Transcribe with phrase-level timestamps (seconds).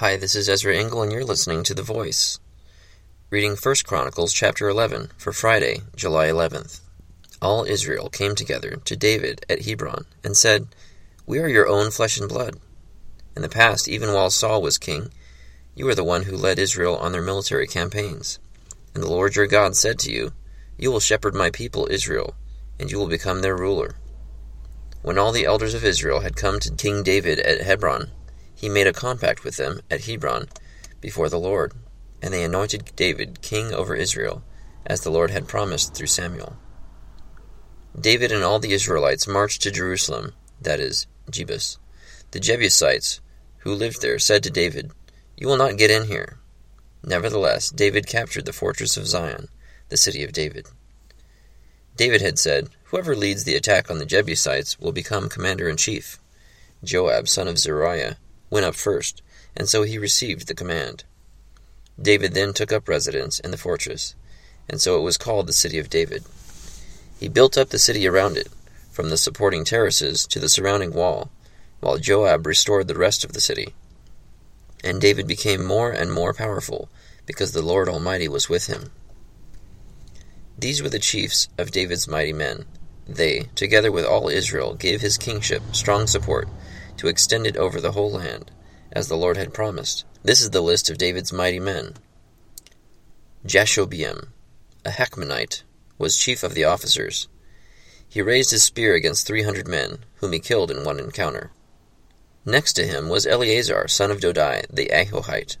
[0.00, 2.38] Hi, this is Ezra Engel, and you're listening to The Voice.
[3.30, 6.78] Reading 1 Chronicles chapter 11 for Friday, July 11th.
[7.42, 10.68] All Israel came together to David at Hebron and said,
[11.26, 12.60] We are your own flesh and blood.
[13.34, 15.10] In the past, even while Saul was king,
[15.74, 18.38] you were the one who led Israel on their military campaigns.
[18.94, 20.30] And the Lord your God said to you,
[20.76, 22.36] You will shepherd my people Israel,
[22.78, 23.96] and you will become their ruler.
[25.02, 28.12] When all the elders of Israel had come to King David at Hebron,
[28.58, 30.48] he made a compact with them at Hebron
[31.00, 31.74] before the Lord,
[32.20, 34.42] and they anointed David king over Israel,
[34.84, 36.56] as the Lord had promised through Samuel.
[37.98, 41.78] David and all the Israelites marched to Jerusalem, that is, Jebus.
[42.32, 43.20] The Jebusites,
[43.58, 44.90] who lived there, said to David,
[45.36, 46.40] You will not get in here.
[47.04, 49.46] Nevertheless, David captured the fortress of Zion,
[49.88, 50.66] the city of David.
[51.96, 56.18] David had said, Whoever leads the attack on the Jebusites will become commander in chief.
[56.82, 58.16] Joab, son of Zeruiah,
[58.50, 59.22] went up first,
[59.56, 61.04] and so he received the command.
[62.00, 64.14] David then took up residence in the fortress,
[64.68, 66.24] and so it was called the city of David.
[67.18, 68.48] He built up the city around it,
[68.92, 71.30] from the supporting terraces to the surrounding wall,
[71.80, 73.74] while Joab restored the rest of the city.
[74.84, 76.88] And David became more and more powerful,
[77.26, 78.90] because the Lord Almighty was with him.
[80.56, 82.64] These were the chiefs of David's mighty men.
[83.06, 86.48] They, together with all Israel, gave his kingship strong support
[86.98, 88.50] to extend it over the whole land,
[88.92, 90.04] as the Lord had promised.
[90.22, 91.94] This is the list of David's mighty men.
[93.46, 94.28] Jashobeam,
[94.84, 95.62] a Hakmonite,
[95.96, 97.28] was chief of the officers.
[98.08, 101.50] He raised his spear against three hundred men, whom he killed in one encounter.
[102.44, 105.56] Next to him was Eleazar, son of Dodai, the Ahohite,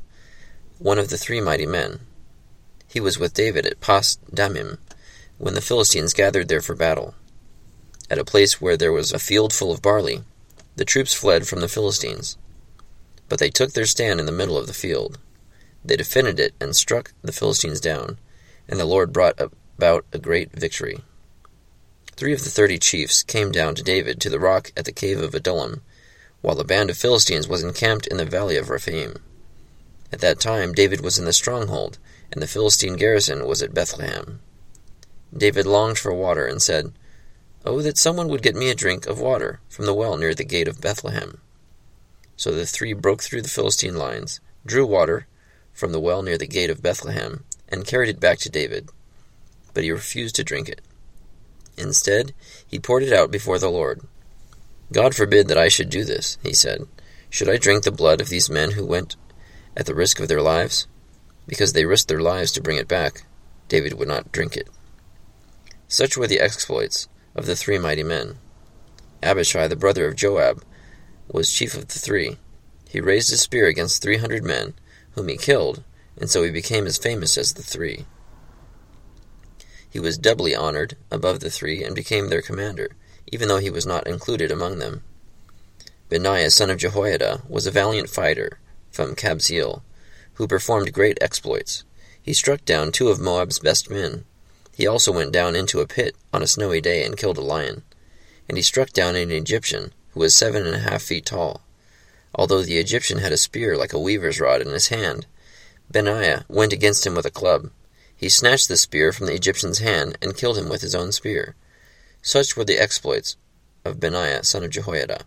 [0.78, 2.00] one of the three mighty men.
[2.86, 4.78] He was with David at Pas Dammim,
[5.36, 7.14] when the Philistines gathered there for battle.
[8.10, 10.24] At a place where there was a field full of barley,
[10.78, 12.38] the troops fled from the Philistines.
[13.28, 15.18] But they took their stand in the middle of the field.
[15.84, 18.18] They defended it and struck the Philistines down,
[18.68, 21.00] and the Lord brought about a great victory.
[22.12, 25.20] Three of the thirty chiefs came down to David to the rock at the cave
[25.20, 25.82] of Adullam,
[26.42, 29.16] while the band of Philistines was encamped in the valley of Rephaim.
[30.12, 31.98] At that time David was in the stronghold,
[32.30, 34.40] and the Philistine garrison was at Bethlehem.
[35.36, 36.92] David longed for water and said,
[37.70, 40.42] Oh, that someone would get me a drink of water from the well near the
[40.42, 41.42] gate of Bethlehem.
[42.34, 45.26] So the three broke through the Philistine lines, drew water
[45.74, 48.88] from the well near the gate of Bethlehem, and carried it back to David.
[49.74, 50.80] But he refused to drink it.
[51.76, 52.32] Instead,
[52.66, 54.00] he poured it out before the Lord.
[54.90, 56.88] God forbid that I should do this, he said.
[57.28, 59.14] Should I drink the blood of these men who went
[59.76, 60.86] at the risk of their lives?
[61.46, 63.24] Because they risked their lives to bring it back,
[63.68, 64.70] David would not drink it.
[65.86, 68.36] Such were the exploits of the three mighty men.
[69.22, 70.64] Abishai, the brother of Joab,
[71.30, 72.36] was chief of the three.
[72.88, 74.74] He raised his spear against three hundred men,
[75.12, 75.84] whom he killed,
[76.16, 78.06] and so he became as famous as the three.
[79.88, 82.90] He was doubly honored above the three and became their commander,
[83.30, 85.02] even though he was not included among them.
[86.08, 88.58] Benaiah, son of Jehoiada, was a valiant fighter
[88.90, 89.82] from Kabzeel,
[90.34, 91.84] who performed great exploits.
[92.20, 94.24] He struck down two of Moab's best men,
[94.78, 97.82] he also went down into a pit on a snowy day and killed a lion.
[98.48, 101.62] And he struck down an Egyptian who was seven and a half feet tall.
[102.32, 105.26] Although the Egyptian had a spear like a weaver's rod in his hand,
[105.90, 107.72] Benaiah went against him with a club.
[108.16, 111.56] He snatched the spear from the Egyptian's hand and killed him with his own spear.
[112.22, 113.36] Such were the exploits
[113.84, 115.22] of Benaiah, son of Jehoiada.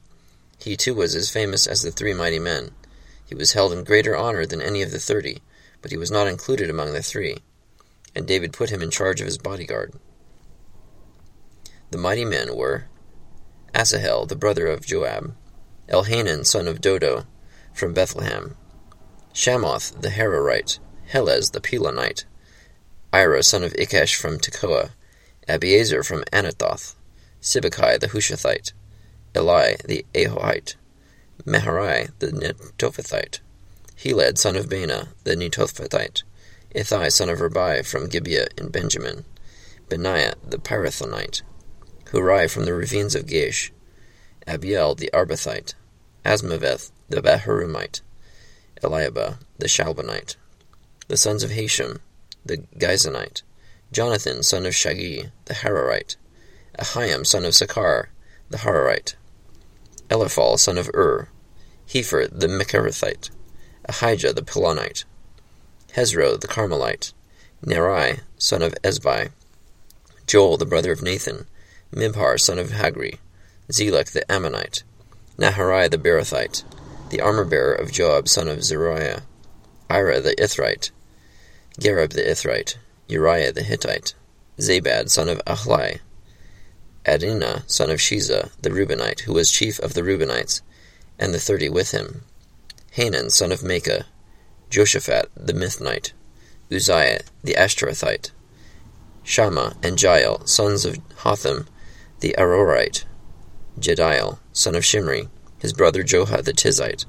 [0.59, 2.72] He too was as famous as the three mighty men.
[3.25, 5.41] He was held in greater honor than any of the thirty,
[5.81, 7.39] but he was not included among the three
[8.16, 9.94] and David put him in charge of his bodyguard.
[11.91, 12.85] The mighty men were
[13.73, 15.35] Asahel, the brother of Joab,
[15.89, 17.25] Elhanan, son of Dodo,
[17.73, 18.55] from Bethlehem,
[19.33, 20.79] Shammoth, the Hararite,
[21.11, 22.25] Helez, the Pelonite,
[23.13, 24.91] Ira, son of Ikkesh, from Tekoa,
[25.47, 26.95] Abiezer from Anathoth,
[27.41, 28.73] Sibbekai, the Hushathite,
[29.33, 30.75] Ilai, the Ahohite,
[31.45, 33.39] Maharai, the Netophathite,
[33.95, 36.24] Heled, son of Baanah, the Netophathite,
[36.73, 39.25] Ithai son of Ribai from Gibeah in Benjamin,
[39.89, 41.41] Benaiah the Pirathonite,
[42.06, 43.71] Hurai from the ravines of Gaash,
[44.47, 45.73] Abiel the Arbathite,
[46.23, 48.00] Azmaveth the Baharumite,
[48.81, 50.38] Eliahba the Shaalbonite,
[51.09, 52.00] the sons of Hashem
[52.45, 53.41] the Gizonite,
[53.91, 56.15] Jonathan son of Shagee the Hararite,
[56.79, 58.07] Ahiam son of Sakar
[58.50, 59.15] the Hararite,
[60.09, 61.27] Eliphal son of Ur,
[61.85, 63.29] Hepher the Mekerathite,
[63.89, 65.03] Ahijah the Pelonite,
[65.95, 67.11] Hezro the Carmelite,
[67.65, 69.31] Naarai, son of Ezbai,
[70.25, 71.47] Joel the brother of Nathan,
[71.93, 73.17] Mibhar son of Hagri,
[73.69, 74.83] Zelek the Ammonite,
[75.38, 76.63] Naharai the Berothite,
[77.09, 79.23] the armor-bearer of Joab son of Zeruiah,
[79.89, 80.91] Ira the Ithrite,
[81.77, 82.77] Gareb the Ithrite,
[83.09, 84.13] Uriah the Hittite,
[84.57, 85.99] Zabad son of Ahlai,
[87.05, 90.61] Adina son of Shiza the Reubenite, who was chief of the Reubenites,
[91.19, 92.23] and the thirty with him,
[92.91, 94.05] Hanan son of Maakah,
[94.71, 96.13] Joshaphat the Mithnite,
[96.69, 98.31] Uzzia the Ashterathite,
[99.21, 101.68] Shama and Jeiel, sons of Hotham
[102.21, 103.03] the Aroerite,
[103.77, 105.27] Jediael, son of Shimri,
[105.59, 107.06] his brother Joha the Tizite,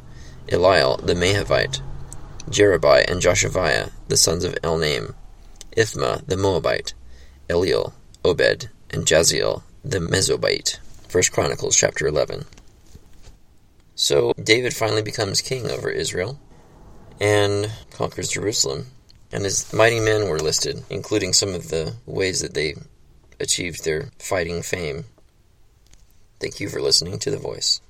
[0.49, 1.81] Eliel the Mahavite,
[2.51, 5.15] Jeribai and Joshaviah, the sons of Elnaam,
[5.77, 6.95] Ithmah the Moabite,
[7.49, 7.93] Eliel,
[8.25, 10.81] Obed, and Jaasiel the Mezobaite.
[11.07, 12.45] First Chronicles chapter 11.
[13.95, 16.41] So David finally becomes king over Israel
[17.21, 18.87] and conquers Jerusalem.
[19.31, 22.77] And his mighty men were listed, including some of the ways that they
[23.39, 25.05] achieved their fighting fame.
[26.41, 27.83] Thank you for listening to The Voice.